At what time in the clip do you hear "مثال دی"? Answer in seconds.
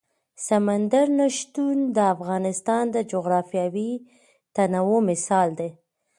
5.09-5.69